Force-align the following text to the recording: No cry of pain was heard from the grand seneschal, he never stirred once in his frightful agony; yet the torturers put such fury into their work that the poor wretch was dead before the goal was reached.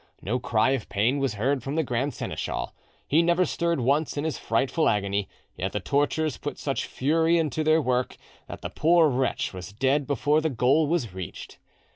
No 0.23 0.39
cry 0.39 0.71
of 0.71 0.89
pain 0.89 1.19
was 1.19 1.35
heard 1.35 1.61
from 1.61 1.75
the 1.75 1.83
grand 1.83 2.15
seneschal, 2.15 2.73
he 3.07 3.21
never 3.21 3.45
stirred 3.45 3.79
once 3.79 4.17
in 4.17 4.23
his 4.23 4.35
frightful 4.39 4.89
agony; 4.89 5.29
yet 5.55 5.73
the 5.73 5.79
torturers 5.79 6.37
put 6.37 6.57
such 6.57 6.87
fury 6.87 7.37
into 7.37 7.63
their 7.63 7.83
work 7.83 8.17
that 8.47 8.63
the 8.63 8.71
poor 8.71 9.09
wretch 9.09 9.53
was 9.53 9.71
dead 9.73 10.07
before 10.07 10.41
the 10.41 10.49
goal 10.49 10.87
was 10.87 11.13
reached. 11.13 11.59